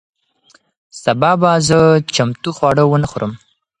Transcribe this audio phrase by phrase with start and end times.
[1.01, 1.79] سبا به زه
[2.15, 3.31] چمتو خواړه ونه خورم.